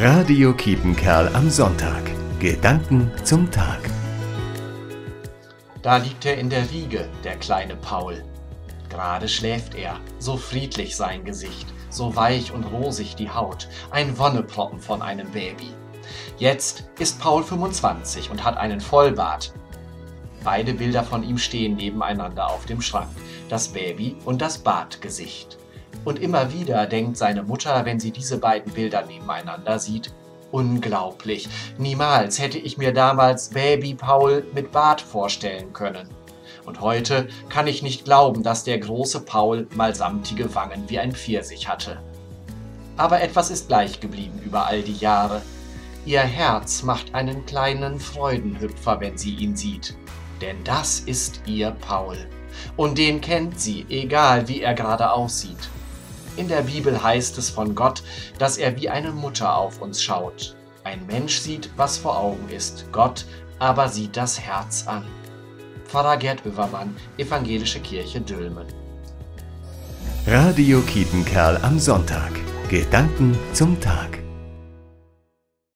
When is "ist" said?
17.00-17.18, 43.50-43.68, 51.00-51.42, 62.48-62.86